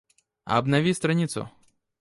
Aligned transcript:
Обнови 0.45 0.95
страницу 0.95 1.47